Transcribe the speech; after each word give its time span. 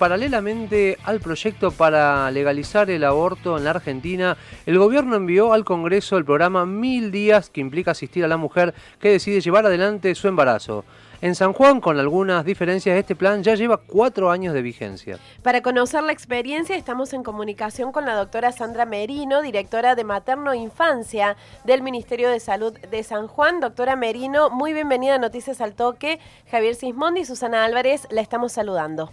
Paralelamente 0.00 0.96
al 1.04 1.20
proyecto 1.20 1.72
para 1.72 2.30
legalizar 2.30 2.88
el 2.88 3.04
aborto 3.04 3.58
en 3.58 3.64
la 3.64 3.72
Argentina, 3.72 4.34
el 4.64 4.78
gobierno 4.78 5.14
envió 5.14 5.52
al 5.52 5.66
Congreso 5.66 6.16
el 6.16 6.24
programa 6.24 6.64
Mil 6.64 7.10
Días 7.10 7.50
que 7.50 7.60
implica 7.60 7.90
asistir 7.90 8.24
a 8.24 8.28
la 8.28 8.38
mujer 8.38 8.72
que 8.98 9.10
decide 9.10 9.42
llevar 9.42 9.66
adelante 9.66 10.14
su 10.14 10.26
embarazo. 10.26 10.86
En 11.20 11.34
San 11.34 11.52
Juan, 11.52 11.82
con 11.82 11.98
algunas 11.98 12.46
diferencias, 12.46 12.96
este 12.96 13.14
plan 13.14 13.42
ya 13.42 13.54
lleva 13.56 13.76
cuatro 13.76 14.30
años 14.30 14.54
de 14.54 14.62
vigencia. 14.62 15.18
Para 15.42 15.60
conocer 15.60 16.02
la 16.02 16.12
experiencia, 16.12 16.76
estamos 16.76 17.12
en 17.12 17.22
comunicación 17.22 17.92
con 17.92 18.06
la 18.06 18.14
doctora 18.14 18.52
Sandra 18.52 18.86
Merino, 18.86 19.42
directora 19.42 19.96
de 19.96 20.04
Materno 20.04 20.54
Infancia 20.54 21.36
del 21.64 21.82
Ministerio 21.82 22.30
de 22.30 22.40
Salud 22.40 22.72
de 22.72 23.02
San 23.02 23.28
Juan. 23.28 23.60
Doctora 23.60 23.96
Merino, 23.96 24.48
muy 24.48 24.72
bienvenida 24.72 25.16
a 25.16 25.18
Noticias 25.18 25.60
al 25.60 25.74
Toque. 25.74 26.20
Javier 26.50 26.74
Sismondi 26.74 27.20
y 27.20 27.24
Susana 27.26 27.66
Álvarez 27.66 28.08
la 28.10 28.22
estamos 28.22 28.52
saludando. 28.52 29.12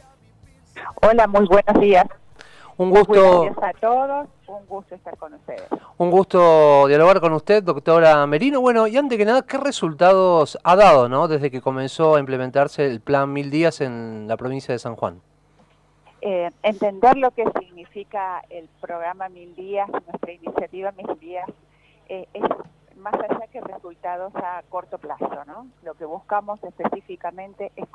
Hola, 1.02 1.28
muy 1.28 1.46
buenos 1.46 1.80
días. 1.80 2.06
Un 2.78 2.92
gusto. 2.92 3.42
Gracias 3.42 3.64
a 3.64 3.74
todos, 3.80 4.28
un 4.46 4.66
gusto 4.68 4.94
estar 4.94 5.18
con 5.18 5.34
ustedes. 5.34 5.64
Un 5.98 6.12
gusto 6.12 6.88
dialogar 6.88 7.20
con 7.20 7.34
usted, 7.34 7.64
doctora 7.64 8.26
Merino. 8.28 8.62
Bueno, 8.62 8.86
y 8.86 8.96
antes 8.98 9.18
que 9.18 9.26
nada, 9.26 9.42
¿qué 9.42 9.58
resultados 9.58 10.60
ha 10.64 10.76
dado 10.76 11.10
¿no? 11.10 11.28
desde 11.28 11.50
que 11.50 11.60
comenzó 11.60 12.16
a 12.16 12.20
implementarse 12.20 12.86
el 12.86 13.02
plan 13.02 13.34
Mil 13.34 13.50
Días 13.50 13.82
en 13.82 14.28
la 14.28 14.38
provincia 14.38 14.74
de 14.74 14.80
San 14.80 14.96
Juan? 14.96 15.22
Eh, 16.22 16.52
entender 16.62 17.18
lo 17.18 17.32
que 17.32 17.46
significa 17.60 18.44
el 18.50 18.70
programa 18.80 19.28
Mil 19.30 19.56
Días, 19.56 19.90
nuestra 19.90 20.32
iniciativa 20.32 20.92
Mil 20.92 21.20
Días, 21.20 21.50
eh, 22.10 22.28
es 22.34 22.44
más 22.98 23.14
allá 23.14 23.48
que 23.52 23.62
resultados 23.62 24.34
a 24.36 24.64
corto 24.70 24.98
plazo, 24.98 25.46
¿no? 25.46 25.68
Lo 25.84 25.94
que 25.96 26.06
buscamos 26.06 26.64
específicamente 26.64 27.72
es 27.76 27.88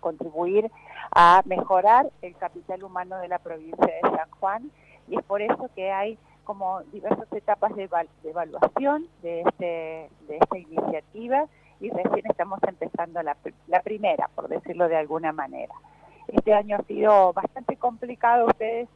contribuir 0.00 0.70
a 1.10 1.42
mejorar 1.44 2.10
el 2.22 2.36
capital 2.36 2.84
humano 2.84 3.18
de 3.18 3.28
la 3.28 3.38
provincia 3.38 3.86
de 3.86 4.00
San 4.02 4.30
Juan 4.38 4.70
y 5.08 5.16
es 5.16 5.24
por 5.24 5.42
eso 5.42 5.70
que 5.74 5.92
hay 5.92 6.18
como 6.44 6.82
diversas 6.92 7.32
etapas 7.32 7.74
de, 7.76 7.88
evaluación 8.24 9.06
de, 9.22 9.42
este, 9.42 10.10
de 10.26 10.38
esta 10.40 10.58
iniciativa 10.58 11.46
y 11.80 11.90
recién 11.90 12.26
estamos 12.26 12.60
empezando 12.66 13.22
la, 13.22 13.36
la 13.68 13.82
primera, 13.82 14.28
por 14.34 14.48
decirlo 14.48 14.88
de 14.88 14.96
alguna 14.96 15.32
manera. 15.32 15.74
Este 16.28 16.54
año 16.54 16.76
ha 16.76 16.82
sido 16.84 17.32
bastante 17.32 17.76
complicado, 17.76 18.46
ustedes 18.46 18.88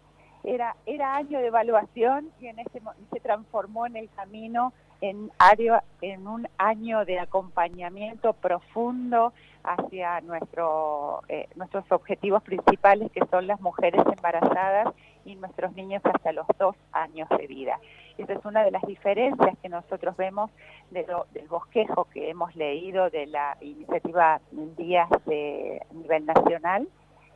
era, 0.44 0.76
era 0.86 1.16
año 1.16 1.40
de 1.40 1.48
evaluación 1.48 2.30
y 2.40 2.46
en 2.46 2.60
este 2.60 2.80
se 3.12 3.20
transformó 3.20 3.86
en 3.86 3.96
el 3.96 4.08
camino 4.10 4.72
en, 5.00 5.30
área, 5.38 5.82
en 6.00 6.26
un 6.26 6.48
año 6.58 7.04
de 7.04 7.18
acompañamiento 7.18 8.32
profundo 8.32 9.32
hacia 9.64 10.20
nuestro, 10.20 11.22
eh, 11.28 11.48
nuestros 11.56 11.84
objetivos 11.90 12.42
principales, 12.42 13.10
que 13.12 13.26
son 13.26 13.46
las 13.46 13.60
mujeres 13.60 14.02
embarazadas 14.06 14.94
y 15.24 15.34
nuestros 15.34 15.74
niños 15.74 16.02
hasta 16.04 16.32
los 16.32 16.46
dos 16.58 16.76
años 16.92 17.28
de 17.30 17.46
vida. 17.46 17.78
Esa 18.16 18.34
es 18.34 18.44
una 18.44 18.64
de 18.64 18.70
las 18.70 18.82
diferencias 18.82 19.58
que 19.60 19.68
nosotros 19.68 20.16
vemos 20.16 20.50
de 20.90 21.04
del 21.32 21.48
bosquejo 21.48 22.04
que 22.04 22.30
hemos 22.30 22.54
leído 22.56 23.10
de 23.10 23.26
la 23.26 23.56
iniciativa 23.60 24.40
Días 24.76 25.08
de 25.26 25.82
nivel 25.92 26.24
nacional. 26.26 26.88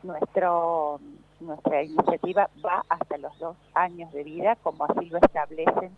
Nuestro, 0.02 1.00
nuestra 1.40 1.82
iniciativa 1.82 2.48
va 2.64 2.84
hasta 2.88 3.18
los 3.18 3.36
dos 3.38 3.56
años 3.74 4.10
de 4.12 4.24
vida, 4.24 4.56
como 4.62 4.84
así 4.84 5.10
lo 5.10 5.18
establecen 5.18 5.90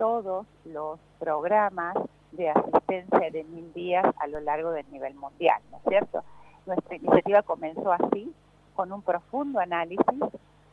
todos 0.00 0.46
los 0.64 0.98
programas 1.18 1.94
de 2.32 2.48
asistencia 2.48 3.30
de 3.30 3.44
mil 3.44 3.70
días 3.74 4.02
a 4.18 4.26
lo 4.28 4.40
largo 4.40 4.70
del 4.70 4.90
nivel 4.90 5.14
mundial, 5.14 5.60
¿no 5.70 5.76
es 5.76 5.82
cierto? 5.86 6.24
Nuestra 6.64 6.96
iniciativa 6.96 7.42
comenzó 7.42 7.92
así, 7.92 8.32
con 8.74 8.92
un 8.92 9.02
profundo 9.02 9.60
análisis 9.60 10.24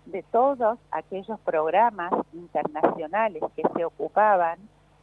de 0.06 0.24
todos 0.32 0.80
aquellos 0.92 1.38
programas 1.42 2.14
internacionales 2.32 3.44
que 3.54 3.64
se 3.76 3.84
ocupaban 3.84 4.60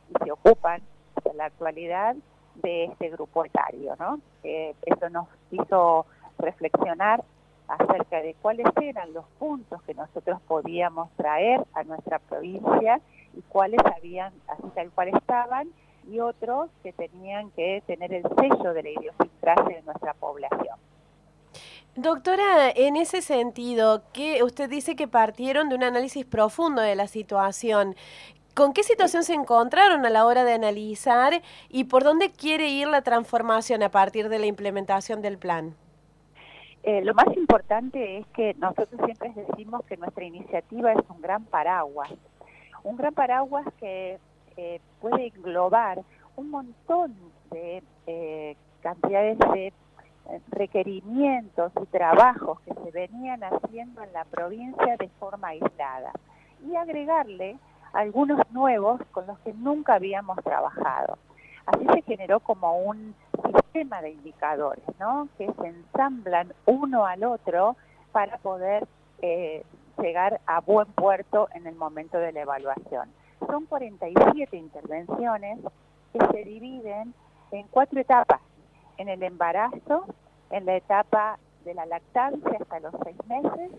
y 0.08 0.24
se 0.24 0.32
ocupan 0.32 0.80
en 1.26 1.36
la 1.36 1.44
actualidad 1.44 2.16
de 2.54 2.84
este 2.84 3.10
grupo 3.10 3.44
etario, 3.44 3.94
¿no? 3.98 4.20
eso 4.42 5.10
nos 5.10 5.28
hizo 5.50 6.06
reflexionar 6.38 7.22
acerca 7.68 8.22
de 8.22 8.34
cuáles 8.40 8.66
eran 8.80 9.12
los 9.12 9.26
puntos 9.38 9.82
que 9.82 9.92
nosotros 9.92 10.40
podíamos 10.48 11.10
traer 11.16 11.60
a 11.74 11.82
nuestra 11.82 12.20
provincia 12.20 13.02
y 13.36 13.42
cuáles 13.42 13.80
habían, 13.84 14.32
así 14.48 14.62
tal 14.74 14.90
cual 14.90 15.08
estaban, 15.08 15.68
y 16.10 16.20
otros 16.20 16.70
que 16.82 16.92
tenían 16.92 17.50
que 17.52 17.82
tener 17.86 18.12
el 18.12 18.22
sello 18.22 18.74
de 18.74 18.82
la 18.82 18.90
idiosincrasia 18.90 19.76
de 19.76 19.82
nuestra 19.82 20.14
población. 20.14 20.76
Doctora, 21.96 22.70
en 22.74 22.96
ese 22.96 23.22
sentido, 23.22 24.02
que 24.12 24.42
usted 24.42 24.68
dice 24.68 24.96
que 24.96 25.06
partieron 25.06 25.68
de 25.68 25.76
un 25.76 25.84
análisis 25.84 26.24
profundo 26.26 26.82
de 26.82 26.96
la 26.96 27.06
situación. 27.06 27.94
¿Con 28.54 28.72
qué 28.72 28.82
situación 28.82 29.22
se 29.22 29.34
encontraron 29.34 30.04
a 30.04 30.10
la 30.10 30.26
hora 30.26 30.44
de 30.44 30.54
analizar 30.54 31.42
y 31.68 31.84
por 31.84 32.02
dónde 32.02 32.30
quiere 32.30 32.68
ir 32.68 32.88
la 32.88 33.02
transformación 33.02 33.82
a 33.82 33.90
partir 33.90 34.28
de 34.28 34.40
la 34.40 34.46
implementación 34.46 35.22
del 35.22 35.38
plan? 35.38 35.76
Eh, 36.82 37.02
lo 37.02 37.14
más 37.14 37.26
importante 37.36 38.18
es 38.18 38.26
que 38.28 38.54
nosotros 38.54 39.00
siempre 39.04 39.32
decimos 39.34 39.82
que 39.86 39.96
nuestra 39.96 40.24
iniciativa 40.24 40.92
es 40.92 40.98
un 41.08 41.20
gran 41.22 41.44
paraguas 41.44 42.12
un 42.84 42.96
gran 42.96 43.14
paraguas 43.14 43.66
que 43.80 44.18
eh, 44.56 44.80
puede 45.00 45.26
englobar 45.26 46.02
un 46.36 46.50
montón 46.50 47.14
de 47.50 47.82
eh, 48.06 48.56
cantidades 48.82 49.38
de 49.38 49.66
eh, 49.66 50.40
requerimientos 50.50 51.72
y 51.82 51.86
trabajos 51.86 52.60
que 52.60 52.74
se 52.74 52.90
venían 52.90 53.42
haciendo 53.42 54.02
en 54.02 54.12
la 54.12 54.24
provincia 54.24 54.96
de 54.96 55.08
forma 55.18 55.48
aislada 55.48 56.12
y 56.66 56.76
agregarle 56.76 57.56
algunos 57.92 58.40
nuevos 58.50 59.00
con 59.12 59.26
los 59.26 59.38
que 59.40 59.52
nunca 59.54 59.94
habíamos 59.94 60.36
trabajado. 60.44 61.18
Así 61.66 61.86
se 61.94 62.02
generó 62.02 62.40
como 62.40 62.78
un 62.78 63.14
sistema 63.44 64.02
de 64.02 64.10
indicadores, 64.10 64.84
¿no? 64.98 65.28
Que 65.38 65.50
se 65.52 65.66
ensamblan 65.66 66.52
uno 66.66 67.06
al 67.06 67.24
otro 67.24 67.76
para 68.12 68.36
poder 68.38 68.86
llegar 69.98 70.40
a 70.46 70.60
buen 70.60 70.86
puerto 70.92 71.48
en 71.54 71.66
el 71.66 71.74
momento 71.74 72.18
de 72.18 72.32
la 72.32 72.42
evaluación. 72.42 73.10
Son 73.46 73.66
47 73.66 74.56
intervenciones 74.56 75.58
que 76.12 76.26
se 76.32 76.44
dividen 76.44 77.14
en 77.50 77.66
cuatro 77.68 78.00
etapas. 78.00 78.40
En 78.96 79.08
el 79.08 79.22
embarazo, 79.22 80.06
en 80.50 80.66
la 80.66 80.76
etapa 80.76 81.38
de 81.64 81.74
la 81.74 81.86
lactancia 81.86 82.58
hasta 82.60 82.80
los 82.80 82.94
seis 83.02 83.16
meses, 83.26 83.72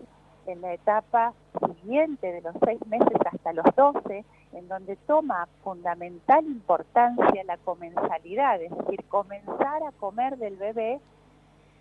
en 0.46 0.60
la 0.60 0.74
etapa 0.74 1.32
siguiente 1.66 2.32
de 2.32 2.40
los 2.40 2.54
seis 2.64 2.84
meses 2.86 3.16
hasta 3.24 3.52
los 3.52 3.66
12, 3.74 4.24
en 4.52 4.68
donde 4.68 4.96
toma 5.06 5.48
fundamental 5.62 6.44
importancia 6.46 7.44
la 7.44 7.56
comensalidad, 7.58 8.60
es 8.62 8.76
decir, 8.76 9.04
comenzar 9.08 9.82
a 9.82 9.92
comer 9.92 10.36
del 10.38 10.56
bebé 10.56 11.00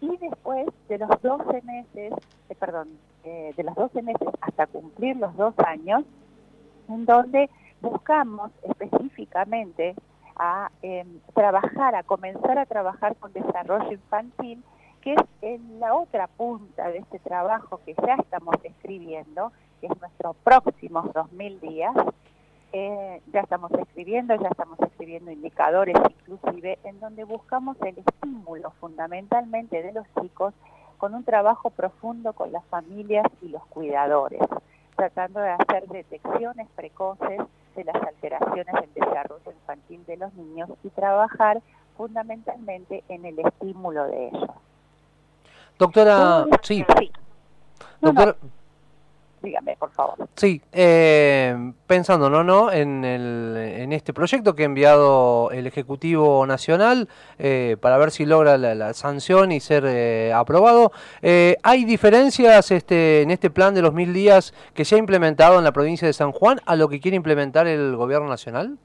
y 0.02 0.17
después 0.17 0.67
de 0.90 0.97
los 0.97 1.09
12 1.22 1.62
meses, 1.62 2.13
eh, 2.50 2.56
perdón, 2.56 2.90
eh, 3.25 3.53
de 3.58 3.63
los 3.63 3.75
12 3.75 4.02
meses 4.03 4.28
hasta 4.40 4.68
cumplir 4.68 5.18
los 5.18 5.36
dos 5.36 5.53
años, 5.59 6.03
en 6.88 7.06
donde 7.06 7.50
buscamos 7.81 8.52
específicamente 8.63 9.96
a 10.36 10.69
em, 10.81 11.19
trabajar, 11.34 11.96
a 11.96 12.03
comenzar 12.03 12.59
a 12.59 12.66
trabajar 12.66 13.16
con 13.16 13.34
desarrollo 13.34 13.91
infantil, 13.91 14.64
que 15.02 15.14
es 15.14 15.22
en 15.41 15.80
la 15.80 15.96
otra 15.96 16.28
punta 16.28 16.90
de 16.90 17.00
este 17.00 17.19
trabajo 17.19 17.80
que 17.85 17.96
ya 18.06 18.16
estamos 18.16 18.56
escribiendo, 18.64 19.52
que 19.81 19.88
es 19.88 20.00
nuestro 20.00 20.34
próximo 20.44 21.09
2000 21.14 21.59
días, 21.62 21.96
eh, 22.74 23.22
ya 23.34 23.40
estamos 23.40 23.72
escribiendo, 23.72 24.35
ya 24.35 24.50
estamos 24.50 24.80
escribiendo 24.81 25.31
indicadores 25.31 25.96
inclusive, 26.09 26.78
en 26.84 27.00
donde 27.00 27.24
buscamos 27.24 27.78
el 27.81 27.97
estímulo 27.97 28.72
fundamentalmente 28.80 29.81
de 29.81 29.94
los 29.94 30.06
chicos 30.22 30.53
con 30.98 31.14
un 31.14 31.24
trabajo 31.24 31.70
profundo 31.70 32.34
con 32.34 32.52
las 32.52 32.66
familias 32.66 33.26
y 33.42 33.50
los 33.50 33.66
cuidadores, 33.68 34.42
tratando 34.96 35.40
de 35.40 35.52
hacer 35.52 35.88
detecciones 35.88 36.68
precoces 36.76 37.42
de 37.76 37.84
las 37.84 37.96
alteraciones 37.96 38.74
del 38.74 38.94
desarrollo 38.94 39.52
infantil 39.52 40.06
de 40.06 40.18
los 40.18 40.34
niños 40.34 40.70
y 40.84 40.90
trabajar 40.90 41.62
fundamentalmente 41.97 43.03
en 43.09 43.26
el 43.26 43.40
estímulo 43.40 44.06
de 44.06 44.28
ellos. 44.30 44.50
Doctora, 45.78 46.46
sí. 46.62 46.86
Doctora, 48.00 48.36
dígame, 49.46 49.78
por 49.78 49.92
favor. 49.92 50.28
Sí, 50.36 50.62
eh, 50.74 51.72
pensando 51.88 52.30
¿no? 52.30 52.44
¿no? 52.44 52.72
En, 52.72 53.06
el, 53.06 53.56
en 53.56 53.94
este 53.94 54.14
proyecto 54.14 54.56
que 54.56 54.64
ha 54.64 54.66
enviado 54.66 55.52
el 55.52 55.68
Ejecutivo 55.68 56.46
Nacional 56.46 57.08
eh, 57.40 57.78
para 57.80 57.97
ver 57.97 58.12
si 58.12 58.26
logra 58.26 58.58
la, 58.58 58.94
sanción 58.94 59.52
y 59.52 59.59
ser 59.59 59.86
eh, 59.86 60.34
aprobado, 60.34 60.92
¿hay 61.64 61.86
diferencias 61.86 62.72
este, 62.72 63.22
en 63.22 63.32
este 63.32 63.50
plan 63.50 63.74
de 63.74 63.82
los 63.82 63.94
mil 63.94 64.14
días 64.14 64.53
que 64.74 64.86
se 64.86 64.96
ha 64.96 64.97
implementado 64.97 65.58
en 65.58 65.64
la 65.64 65.72
provincia 65.72 66.08
de 66.08 66.14
San 66.14 66.32
Juan 66.32 66.59
a 66.66 66.76
lo 66.76 66.90
que 66.90 67.00
quiere 67.00 67.16
implementar 67.16 67.68
el 67.68 67.96
Gobierno 67.96 68.28
Nacional? 68.28 68.78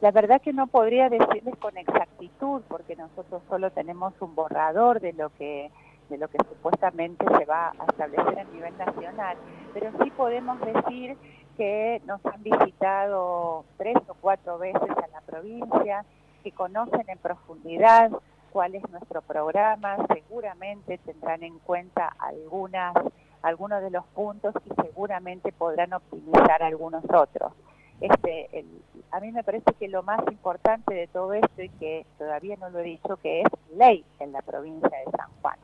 La 0.00 0.12
verdad 0.12 0.40
que 0.40 0.52
no 0.52 0.66
podría 0.66 1.10
decirles 1.10 1.54
con 1.56 1.76
exactitud 1.76 2.62
porque 2.68 2.96
nosotros 2.96 3.42
solo 3.50 3.70
tenemos 3.70 4.14
un 4.20 4.34
borrador 4.34 5.00
de 5.00 5.12
lo 5.12 5.28
que 5.30 5.70
de 6.10 6.18
lo 6.18 6.28
que 6.28 6.38
supuestamente 6.48 7.24
se 7.38 7.44
va 7.46 7.72
a 7.78 7.84
establecer 7.88 8.38
a 8.38 8.44
nivel 8.44 8.76
nacional, 8.76 9.38
pero 9.72 9.90
sí 10.02 10.10
podemos 10.10 10.60
decir 10.60 11.16
que 11.56 12.02
nos 12.04 12.24
han 12.26 12.42
visitado 12.42 13.64
tres 13.76 13.96
o 14.08 14.14
cuatro 14.20 14.58
veces 14.58 14.90
a 14.90 15.08
la 15.08 15.20
provincia, 15.20 16.04
que 16.42 16.52
conocen 16.52 17.04
en 17.08 17.18
profundidad 17.18 18.10
cuál 18.50 18.74
es 18.74 18.88
nuestro 18.90 19.22
programa, 19.22 19.96
seguramente 20.12 20.98
tendrán 20.98 21.42
en 21.42 21.58
cuenta 21.60 22.12
algunas, 22.18 22.94
algunos 23.42 23.82
de 23.82 23.90
los 23.90 24.04
puntos 24.06 24.54
y 24.64 24.82
seguramente 24.82 25.52
podrán 25.52 25.92
optimizar 25.92 26.62
algunos 26.62 27.04
otros. 27.04 27.52
Este, 28.00 28.64
a 29.10 29.20
mí 29.20 29.30
me 29.30 29.44
parece 29.44 29.72
que 29.78 29.88
lo 29.88 30.02
más 30.02 30.20
importante 30.30 30.94
de 30.94 31.06
todo 31.08 31.34
esto, 31.34 31.62
y 31.62 31.68
que 31.68 32.06
todavía 32.18 32.56
no 32.56 32.70
lo 32.70 32.78
he 32.78 32.84
dicho, 32.84 33.18
que 33.18 33.42
es 33.42 33.48
ley 33.76 34.04
en 34.18 34.32
la 34.32 34.40
provincia 34.42 34.98
de 34.98 35.04
San 35.16 35.28
Juan. 35.42 35.58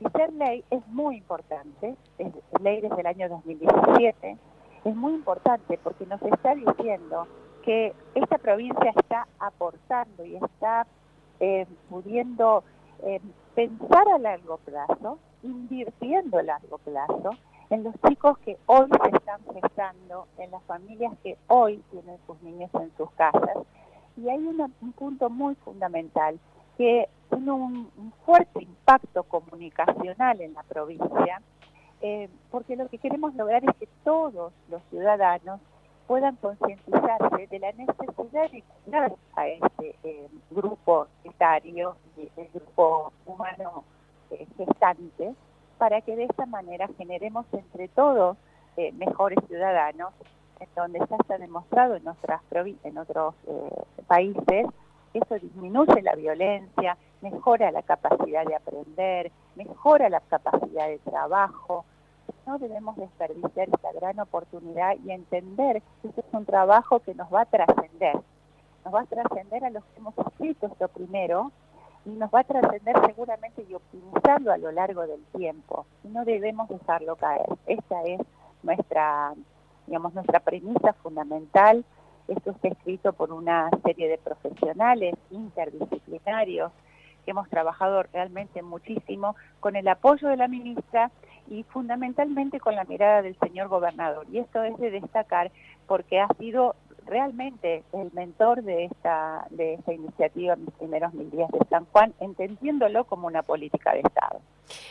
Y 0.00 0.08
ser 0.16 0.32
ley 0.34 0.64
es 0.70 0.86
muy 0.88 1.16
importante, 1.16 1.96
es 2.18 2.32
ley 2.60 2.80
desde 2.80 3.00
el 3.00 3.06
año 3.06 3.28
2017, 3.28 4.36
es 4.84 4.96
muy 4.96 5.14
importante 5.14 5.78
porque 5.82 6.06
nos 6.06 6.22
está 6.22 6.54
diciendo 6.54 7.26
que 7.64 7.92
esta 8.14 8.38
provincia 8.38 8.92
está 8.94 9.26
aportando 9.40 10.24
y 10.24 10.36
está 10.36 10.86
eh, 11.40 11.66
pudiendo 11.90 12.62
eh, 13.02 13.20
pensar 13.54 14.08
a 14.08 14.18
largo 14.18 14.58
plazo, 14.58 15.18
invirtiendo 15.42 16.38
a 16.38 16.42
largo 16.42 16.78
plazo 16.78 17.30
en 17.70 17.84
los 17.84 17.94
chicos 18.06 18.38
que 18.38 18.56
hoy 18.66 18.88
se 19.02 19.16
están 19.16 19.40
gestando, 19.52 20.26
en 20.38 20.50
las 20.50 20.62
familias 20.64 21.12
que 21.22 21.36
hoy 21.48 21.82
tienen 21.90 22.18
sus 22.26 22.40
niños 22.42 22.70
en 22.74 22.90
sus 22.96 23.10
casas. 23.12 23.58
Y 24.16 24.28
hay 24.28 24.38
un 24.38 24.92
punto 24.92 25.28
muy 25.28 25.54
fundamental 25.56 26.38
que 26.76 27.08
tiene 27.28 27.52
un, 27.52 28.12
fuerte 28.24 28.62
impacto 28.62 29.22
comunicacional 29.24 30.40
en 30.40 30.54
la 30.54 30.62
provincia, 30.62 31.40
eh, 32.00 32.28
porque 32.50 32.76
lo 32.76 32.88
que 32.88 32.98
queremos 32.98 33.34
lograr 33.34 33.64
es 33.64 33.74
que 33.76 33.88
todos 34.04 34.52
los 34.70 34.82
ciudadanos 34.90 35.60
puedan 36.06 36.36
concientizarse 36.36 37.46
de 37.48 37.58
la 37.58 37.72
necesidad 37.72 38.50
de 38.50 38.62
cuidar 38.84 39.12
a 39.34 39.48
este 39.48 39.94
eh, 40.04 40.28
grupo 40.50 41.06
etario, 41.24 41.96
el 42.16 42.48
grupo 42.52 43.12
humano 43.26 43.84
eh, 44.30 44.46
gestante, 44.56 45.34
para 45.76 46.00
que 46.00 46.16
de 46.16 46.24
esta 46.24 46.46
manera 46.46 46.88
generemos 46.96 47.46
entre 47.52 47.88
todos 47.88 48.36
mejores 48.94 49.40
ciudadanos, 49.48 50.12
en 50.60 50.68
donde 50.76 51.00
ya 51.10 51.16
está 51.16 51.36
demostrado 51.36 51.96
en, 51.96 52.04
en 52.84 52.98
otros 52.98 53.34
países 54.06 54.66
eso 55.14 55.38
disminuye 55.38 56.02
la 56.02 56.14
violencia, 56.14 56.96
mejora 57.20 57.70
la 57.70 57.82
capacidad 57.82 58.44
de 58.44 58.54
aprender, 58.54 59.32
mejora 59.56 60.08
la 60.08 60.20
capacidad 60.20 60.88
de 60.88 60.98
trabajo, 60.98 61.84
no 62.46 62.58
debemos 62.58 62.96
desperdiciar 62.96 63.68
esta 63.68 63.92
gran 63.92 64.18
oportunidad 64.20 64.96
y 65.04 65.10
entender 65.10 65.82
que 66.00 66.08
este 66.08 66.22
es 66.22 66.26
un 66.32 66.46
trabajo 66.46 67.00
que 67.00 67.14
nos 67.14 67.32
va 67.32 67.42
a 67.42 67.46
trascender. 67.46 68.14
Nos 68.84 68.94
va 68.94 69.02
a 69.02 69.06
trascender 69.06 69.64
a 69.64 69.70
los 69.70 69.84
que 69.84 69.98
hemos 69.98 70.16
escrito 70.16 70.66
esto 70.66 70.88
primero 70.88 71.52
y 72.06 72.10
nos 72.10 72.30
va 72.30 72.40
a 72.40 72.44
trascender 72.44 72.96
seguramente 73.04 73.66
y 73.68 73.74
optimizarlo 73.74 74.50
a 74.50 74.56
lo 74.56 74.72
largo 74.72 75.06
del 75.06 75.22
tiempo. 75.36 75.84
No 76.04 76.24
debemos 76.24 76.70
dejarlo 76.70 77.16
caer. 77.16 77.48
Esta 77.66 78.02
es 78.04 78.20
nuestra, 78.62 79.34
digamos, 79.86 80.14
nuestra 80.14 80.40
premisa 80.40 80.94
fundamental. 80.94 81.84
Esto 82.28 82.52
está 82.52 82.68
escrito 82.68 83.12
por 83.12 83.30
una 83.30 83.68
serie 83.84 84.08
de 84.08 84.16
profesionales 84.16 85.14
interdisciplinarios 85.30 86.72
hemos 87.30 87.48
trabajado 87.48 88.02
realmente 88.04 88.62
muchísimo 88.62 89.36
con 89.60 89.76
el 89.76 89.88
apoyo 89.88 90.28
de 90.28 90.36
la 90.36 90.48
ministra 90.48 91.10
y 91.48 91.62
fundamentalmente 91.64 92.60
con 92.60 92.74
la 92.74 92.84
mirada 92.84 93.22
del 93.22 93.38
señor 93.38 93.68
gobernador. 93.68 94.26
Y 94.30 94.38
esto 94.38 94.62
es 94.62 94.76
de 94.78 94.90
destacar 94.90 95.50
porque 95.86 96.20
ha 96.20 96.28
sido 96.38 96.74
realmente 97.06 97.82
el 97.92 98.12
mentor 98.12 98.62
de 98.62 98.84
esta, 98.84 99.46
de 99.50 99.74
esta 99.74 99.92
iniciativa 99.92 100.56
mis 100.56 100.70
primeros 100.72 101.14
mil 101.14 101.30
días 101.30 101.50
de 101.50 101.66
San 101.70 101.86
Juan, 101.86 102.12
entendiéndolo 102.20 103.04
como 103.04 103.26
una 103.26 103.42
política 103.42 103.92
de 103.92 104.00
Estado. 104.00 104.40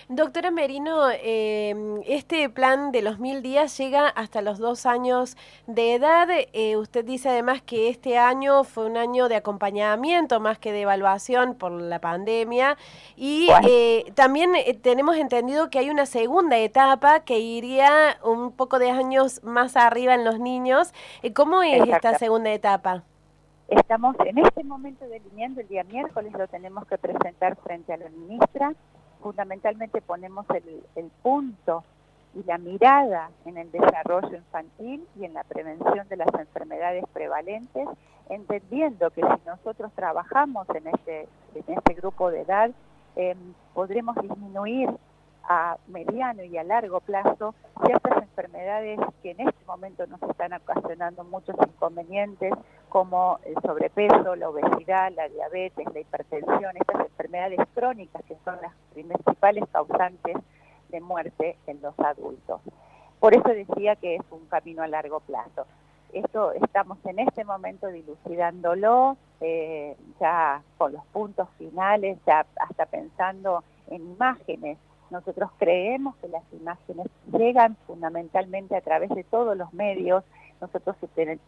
Doctora 0.09 0.51
Merino, 0.51 1.09
em, 1.11 2.01
este 2.05 2.49
plan 2.49 2.91
de 2.91 3.01
los 3.01 3.19
mil 3.19 3.41
días 3.41 3.77
llega 3.77 4.07
hasta 4.07 4.41
los 4.41 4.57
dos 4.57 4.85
años 4.85 5.37
de 5.67 5.95
edad. 5.95 6.27
Eh, 6.53 6.77
usted 6.77 7.03
dice 7.03 7.29
además 7.29 7.61
que 7.61 7.89
este 7.89 8.17
año 8.17 8.63
fue 8.63 8.85
un 8.85 8.97
año 8.97 9.27
de 9.27 9.35
acompañamiento 9.35 10.39
más 10.39 10.59
que 10.59 10.71
de 10.71 10.81
evaluación 10.81 11.55
por 11.55 11.71
la 11.71 11.99
pandemia. 11.99 12.77
Y 13.15 13.49
eh, 13.67 14.11
también 14.15 14.55
eh, 14.55 14.73
tenemos 14.73 15.17
entendido 15.17 15.69
que 15.69 15.79
hay 15.79 15.89
una 15.89 16.05
segunda 16.05 16.57
etapa 16.57 17.21
que 17.21 17.39
iría 17.39 18.17
un 18.23 18.51
poco 18.51 18.79
de 18.79 18.91
años 18.91 19.43
más 19.43 19.75
arriba 19.75 20.13
en 20.13 20.23
los 20.23 20.39
niños. 20.39 20.93
¿Cómo 21.33 21.63
es 21.63 21.87
esta 21.87 22.17
segunda 22.17 22.51
etapa? 22.51 23.03
Estamos 23.67 24.15
en 24.25 24.37
este 24.37 24.63
momento 24.63 25.05
delineando 25.07 25.59
el 25.59 25.67
día 25.67 25.83
miércoles, 25.83 26.31
lo 26.31 26.47
tenemos 26.47 26.87
que 26.87 26.97
presentar 26.97 27.57
frente 27.57 27.91
a 27.91 27.97
la 27.97 28.09
ministra 28.09 28.73
fundamentalmente 29.27 29.99
ponemos 30.01 30.45
el, 30.95 31.11
punto 31.21 31.83
y 32.33 32.43
la 32.43 32.57
mirada 32.57 33.29
en 33.43 33.57
el 33.57 33.69
desarrollo 33.71 34.37
infantil 34.37 35.05
y 35.19 35.25
en 35.25 35.33
la 35.33 35.43
prevención 35.43 36.07
de 36.07 36.15
las 36.15 36.33
enfermedades 36.33 37.03
prevalentes, 37.11 37.89
entendiendo 38.29 39.09
que 39.09 39.21
si 39.21 39.45
nosotros 39.45 39.91
trabajamos 39.95 40.65
en 40.69 40.87
este, 40.87 41.27
en 41.55 41.75
este 41.75 41.93
grupo 41.95 42.31
de 42.31 42.41
edad, 42.43 42.71
em, 43.17 43.53
podremos 43.73 44.15
disminuir 44.15 44.89
a 45.43 45.75
mediano 45.87 46.41
y 46.43 46.57
a 46.57 46.63
largo 46.63 47.01
plazo 47.01 47.53
ciertas 47.85 48.23
enfermedades 48.23 48.97
que 49.21 49.31
en 49.31 49.41
este 49.41 49.65
momento 49.65 50.07
nos 50.07 50.23
están 50.23 50.53
ocasionando 50.53 51.25
muchos 51.25 51.57
inconvenientes 51.67 52.53
como 52.89 53.39
el 53.45 53.55
sobrepeso, 53.61 54.35
la 54.35 54.49
obesidad, 54.49 55.11
la 55.15 55.27
diabetes, 55.29 55.85
la 55.93 55.99
hipertensión, 55.99 56.77
estas 56.77 57.01
enfermedades 57.01 57.59
crónicas 57.73 58.23
que 58.25 58.35
son 58.43 58.57
las 58.61 58.73
principales 58.93 59.65
causantes 59.71 60.37
de 60.89 61.01
muerte 61.01 61.57
en 61.67 61.81
los 61.81 61.97
adultos. 61.99 62.61
Por 63.19 63.35
eso 63.35 63.49
decía 63.49 63.95
que 63.95 64.15
es 64.15 64.21
un 64.31 64.45
camino 64.47 64.83
a 64.83 64.87
largo 64.87 65.19
plazo. 65.21 65.65
Esto 66.13 66.53
estamos 66.53 66.97
en 67.05 67.19
este 67.19 67.43
momento 67.43 67.87
dilucidándolo, 67.87 69.17
eh, 69.41 69.97
ya 70.19 70.61
con 70.77 70.93
los 70.93 71.05
puntos 71.07 71.49
finales, 71.57 72.17
ya 72.25 72.45
hasta 72.59 72.85
pensando 72.85 73.63
en 73.87 74.01
imágenes 74.11 74.77
nosotros 75.09 75.49
creemos 75.57 76.15
que 76.17 76.27
las 76.27 76.43
imágenes 76.51 77.07
llegan 77.31 77.77
fundamentalmente 77.87 78.75
a 78.75 78.81
través 78.81 79.09
de 79.09 79.23
todos 79.23 79.55
los 79.55 79.73
medios. 79.73 80.23
Nosotros 80.59 80.95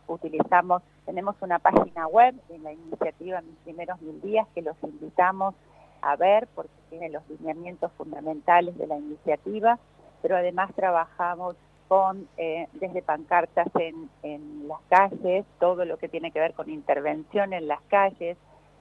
utilizamos, 0.07 0.83
tenemos 1.05 1.35
una 1.41 1.59
página 1.59 2.07
web 2.07 2.35
en 2.49 2.63
la 2.63 2.73
iniciativa 2.73 3.41
Mis 3.41 3.55
Primeros 3.63 4.01
Mil 4.01 4.21
Días 4.21 4.47
que 4.53 4.61
los 4.61 4.75
invitamos 4.83 5.55
a 6.01 6.15
ver 6.15 6.47
porque 6.53 6.71
tiene 6.89 7.09
los 7.09 7.27
lineamientos 7.29 7.91
fundamentales 7.97 8.77
de 8.77 8.87
la 8.87 8.97
iniciativa, 8.97 9.79
pero 10.21 10.37
además 10.37 10.73
trabajamos 10.75 11.55
con 11.87 12.27
eh, 12.37 12.67
desde 12.73 13.01
pancartas 13.01 13.67
en, 13.75 14.09
en, 14.21 14.67
las 14.67 14.79
calles, 14.89 15.45
todo 15.59 15.85
lo 15.85 15.97
que 15.97 16.07
tiene 16.07 16.31
que 16.31 16.39
ver 16.39 16.53
con 16.53 16.69
intervención 16.69 17.51
en 17.53 17.67
las 17.67 17.81
calles, 17.89 18.37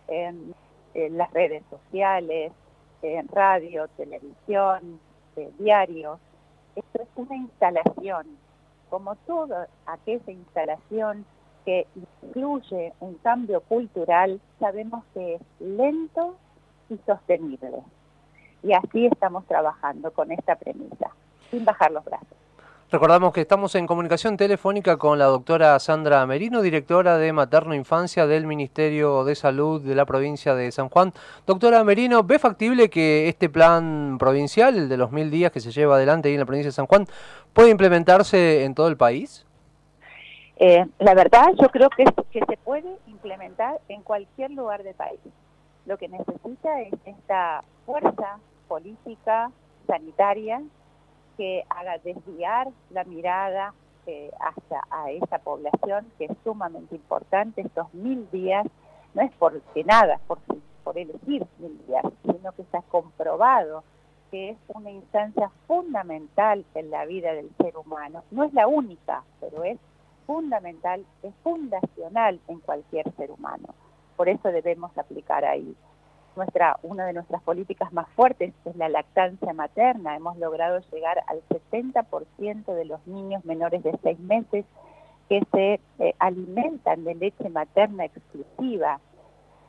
en 0.08 0.54
las 0.94 1.30
redes 1.32 1.62
sociales, 1.70 2.52
en 3.02 3.28
radio, 3.28 3.88
televisión, 3.96 5.00
diarios. 5.58 6.18
Esto 6.74 7.02
es 7.02 7.08
una 7.16 7.36
instalación, 7.36 8.26
como 8.88 9.16
toda 9.26 9.68
aquella 9.86 10.32
instalación 10.32 11.24
que 11.64 11.86
incluye 12.22 12.94
un 13.00 13.14
cambio 13.16 13.60
cultural, 13.60 14.40
sabemos 14.58 15.04
que 15.12 15.34
es 15.34 15.42
lento 15.60 16.36
y 16.88 16.96
sostenible. 17.04 17.82
Y 18.62 18.72
así 18.72 19.06
estamos 19.06 19.44
trabajando 19.46 20.10
con 20.12 20.32
esta 20.32 20.56
premisa, 20.56 21.10
sin 21.50 21.64
bajar 21.64 21.92
los 21.92 22.04
brazos. 22.04 22.37
Recordamos 22.90 23.34
que 23.34 23.42
estamos 23.42 23.74
en 23.74 23.86
comunicación 23.86 24.38
telefónica 24.38 24.96
con 24.96 25.18
la 25.18 25.26
doctora 25.26 25.78
Sandra 25.78 26.24
Merino, 26.24 26.62
directora 26.62 27.18
de 27.18 27.34
Materno 27.34 27.74
Infancia 27.74 28.26
del 28.26 28.46
Ministerio 28.46 29.24
de 29.24 29.34
Salud 29.34 29.82
de 29.82 29.94
la 29.94 30.06
provincia 30.06 30.54
de 30.54 30.72
San 30.72 30.88
Juan. 30.88 31.12
Doctora 31.46 31.84
Merino, 31.84 32.22
¿ve 32.22 32.38
factible 32.38 32.88
que 32.88 33.28
este 33.28 33.50
plan 33.50 34.16
provincial, 34.18 34.74
el 34.74 34.88
de 34.88 34.96
los 34.96 35.12
mil 35.12 35.30
días 35.30 35.52
que 35.52 35.60
se 35.60 35.70
lleva 35.70 35.96
adelante 35.96 36.28
ahí 36.28 36.34
en 36.34 36.40
la 36.40 36.46
provincia 36.46 36.68
de 36.68 36.72
San 36.72 36.86
Juan, 36.86 37.04
pueda 37.52 37.68
implementarse 37.68 38.64
en 38.64 38.74
todo 38.74 38.88
el 38.88 38.96
país? 38.96 39.44
Eh, 40.56 40.86
la 40.98 41.12
verdad, 41.12 41.48
yo 41.60 41.68
creo 41.68 41.90
que, 41.90 42.04
que 42.30 42.40
se 42.48 42.56
puede 42.56 42.88
implementar 43.06 43.82
en 43.90 44.00
cualquier 44.00 44.50
lugar 44.52 44.82
del 44.82 44.94
país. 44.94 45.20
Lo 45.84 45.98
que 45.98 46.08
necesita 46.08 46.80
es 46.80 46.94
esta 47.04 47.64
fuerza 47.84 48.38
política, 48.66 49.50
sanitaria, 49.86 50.62
que 51.38 51.64
haga 51.70 51.96
desviar 51.98 52.68
la 52.90 53.04
mirada 53.04 53.72
eh, 54.06 54.30
hacia 54.40 54.82
a 54.90 55.10
esa 55.10 55.38
población 55.38 56.12
que 56.18 56.26
es 56.26 56.32
sumamente 56.44 56.96
importante. 56.96 57.62
Estos 57.62 57.94
mil 57.94 58.30
días 58.30 58.66
no 59.14 59.22
es 59.22 59.30
porque 59.38 59.84
nada, 59.84 60.20
por, 60.26 60.38
por 60.84 60.98
elegir 60.98 61.46
mil 61.58 61.86
días, 61.86 62.04
sino 62.24 62.52
que 62.52 62.62
está 62.62 62.82
comprobado 62.82 63.84
que 64.30 64.50
es 64.50 64.58
una 64.68 64.90
instancia 64.90 65.50
fundamental 65.66 66.64
en 66.74 66.90
la 66.90 67.06
vida 67.06 67.32
del 67.32 67.50
ser 67.56 67.76
humano. 67.78 68.24
No 68.30 68.44
es 68.44 68.52
la 68.52 68.66
única, 68.66 69.22
pero 69.40 69.64
es 69.64 69.78
fundamental, 70.26 71.06
es 71.22 71.32
fundacional 71.42 72.38
en 72.48 72.60
cualquier 72.60 73.10
ser 73.16 73.30
humano. 73.30 73.74
Por 74.16 74.28
eso 74.28 74.48
debemos 74.48 74.96
aplicar 74.98 75.44
ahí. 75.44 75.74
Nuestra, 76.36 76.78
una 76.82 77.06
de 77.06 77.12
nuestras 77.12 77.42
políticas 77.42 77.92
más 77.92 78.08
fuertes 78.10 78.54
es 78.64 78.76
la 78.76 78.88
lactancia 78.88 79.52
materna. 79.52 80.16
Hemos 80.16 80.36
logrado 80.38 80.80
llegar 80.92 81.22
al 81.26 81.42
70% 81.48 82.74
de 82.74 82.84
los 82.84 83.04
niños 83.06 83.44
menores 83.44 83.82
de 83.82 83.98
6 84.02 84.20
meses 84.20 84.64
que 85.28 85.42
se 85.52 85.80
eh, 85.98 86.14
alimentan 86.18 87.04
de 87.04 87.14
leche 87.14 87.48
materna 87.50 88.06
exclusiva. 88.06 89.00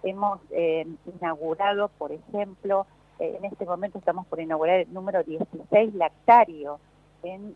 Hemos 0.04 0.40
eh, 0.52 0.88
inaugurado, 1.20 1.90
por 1.98 2.12
ejemplo, 2.12 2.86
eh, 3.20 3.36
en 3.38 3.46
este 3.46 3.66
momento 3.66 3.98
estamos 3.98 4.26
por 4.28 4.40
inaugurar 4.40 4.80
el 4.80 4.94
número 4.94 5.24
16 5.24 5.94
lactario 5.96 6.80
en 7.22 7.54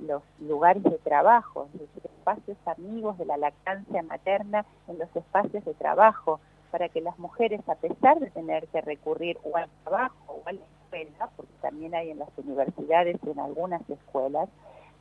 los 0.00 0.22
lugares 0.40 0.82
de 0.82 0.98
trabajo, 0.98 1.68
en 1.72 1.80
los 1.82 2.04
espacios 2.04 2.56
amigos 2.66 3.16
de 3.18 3.24
la 3.24 3.36
lactancia 3.36 4.02
materna, 4.02 4.66
en 4.88 4.98
los 4.98 5.14
espacios 5.14 5.64
de 5.64 5.74
trabajo, 5.74 6.40
para 6.70 6.88
que 6.88 7.00
las 7.00 7.18
mujeres, 7.18 7.60
a 7.68 7.74
pesar 7.74 8.18
de 8.20 8.30
tener 8.30 8.66
que 8.68 8.80
recurrir 8.80 9.38
o 9.44 9.56
al 9.56 9.68
trabajo 9.84 10.16
o 10.28 10.42
a 10.46 10.52
la 10.52 10.60
escuela, 10.60 11.30
porque 11.36 11.52
también 11.60 11.94
hay 11.94 12.10
en 12.10 12.18
las 12.18 12.28
universidades 12.36 13.16
y 13.26 13.30
en 13.30 13.40
algunas 13.40 13.88
escuelas, 13.88 14.48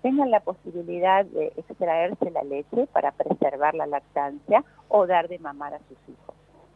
tengan 0.01 0.29
la 0.31 0.39
posibilidad 0.39 1.25
de 1.25 1.48
extraerse 1.57 2.29
la 2.31 2.43
leche 2.43 2.88
para 2.88 3.12
preservar 3.12 3.74
la 3.75 3.88
lactancia 3.88 4.63
o 4.88 5.07
dar 5.07 5.27
de 5.27 5.39
mamar 5.39 5.74
a 5.74 5.79
sus 5.79 5.98
hijos. 6.07 6.36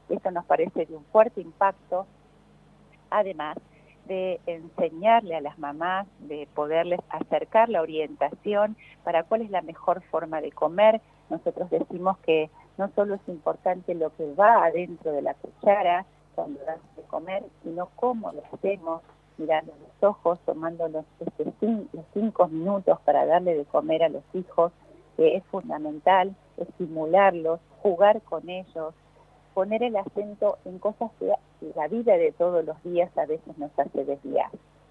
Esto 0.10 0.32
nos 0.32 0.46
parece 0.46 0.86
de 0.86 0.96
un 0.96 1.06
fuerte 1.06 1.42
impacto 1.42 2.08
además 3.10 3.58
de 4.06 4.40
enseñarle 4.48 5.36
a 5.36 5.42
las 5.42 5.60
mamás, 5.60 6.08
de 6.20 6.48
poderles 6.56 7.00
acercar 7.10 7.70
la 7.70 7.82
orientación 7.82 8.76
para 9.04 9.24
cuál 9.24 9.44
es 9.44 9.52
la 9.52 9.62
mejor 9.62 10.02
forma 10.10 10.42
de 10.42 10.52
comer. 10.52 11.00
Nosotros 11.30 11.70
decimos 11.70 12.18
que 12.20 12.50
no 12.80 12.90
solo 12.96 13.16
es 13.16 13.22
importante 13.28 13.94
lo 13.94 14.10
que 14.16 14.34
va 14.36 14.64
adentro 14.64 15.12
de 15.12 15.22
la 15.22 15.34
cuchara 15.34 16.06
cuando 16.34 16.62
damos 16.66 16.96
de 16.96 17.04
comer, 17.04 17.44
sino 17.62 17.90
cómo 17.98 18.32
lo 18.32 18.42
hacemos, 18.54 19.02
mirando 19.38 19.74
los 19.82 20.10
ojos, 20.10 20.40
tomando 20.46 20.88
los, 20.88 21.04
este, 21.20 21.44
los 21.92 22.06
cinco 22.14 22.48
minutos 22.48 22.98
para 23.02 23.26
darle 23.26 23.56
de 23.56 23.66
comer 23.66 24.04
a 24.04 24.10
los 24.10 24.24
hijos, 24.34 24.72
que 25.18 25.36
es 25.36 25.44
fundamental, 25.52 26.34
estimularlos, 26.56 27.60
jugar 27.82 28.22
con 28.22 28.50
ellos, 28.50 28.94
poner 29.54 29.84
el 29.84 29.98
acento 29.98 30.58
en 30.64 30.80
cosas 30.80 31.12
que 31.20 31.34
la 31.76 31.88
vida 31.90 32.16
de 32.16 32.32
todos 32.32 32.64
los 32.64 32.82
días 32.84 33.12
a 33.18 33.26
veces 33.26 33.58
nos 33.58 33.78
hace 33.78 34.06
desviar. 34.06 34.52